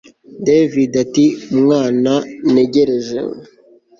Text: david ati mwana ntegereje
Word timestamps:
david 0.45 0.91
ati 1.03 1.25
mwana 1.61 2.13
ntegereje 2.51 3.19